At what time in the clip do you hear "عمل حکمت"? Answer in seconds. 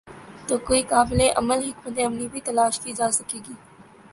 1.35-1.99